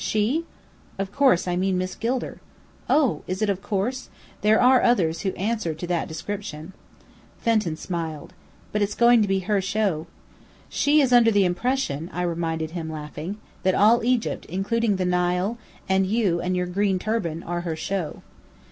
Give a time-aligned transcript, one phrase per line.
[0.03, 0.45] "She?"
[0.97, 2.41] "Of course I mean Miss Gilder."
[2.89, 3.21] "Oh!
[3.27, 4.09] Is it 'of course'?
[4.41, 6.73] There are others who answer that description."
[7.37, 8.33] Fenton smiled.
[8.71, 10.07] "But it's going to be her show."
[10.69, 15.59] "She is under the impression," I reminded him, laughing, "that all Egypt, including the Nile,
[15.87, 18.23] and you and your green turban, are her 'show'."